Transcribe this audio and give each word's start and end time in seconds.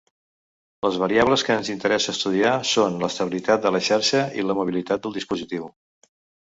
Les 0.85 0.95
variables 1.03 1.43
que 1.49 1.53
ens 1.57 1.69
interessa 1.75 2.15
estudiar 2.17 2.55
són 2.71 2.99
l'estabilitat 3.05 3.69
de 3.69 3.75
la 3.77 3.85
xarxa 3.91 4.27
i 4.43 4.49
la 4.51 4.59
mobilitat 4.63 5.07
del 5.07 5.19
dispositiu. 5.23 5.75